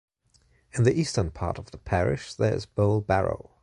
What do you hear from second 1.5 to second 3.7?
of the parish there is bowl barrow.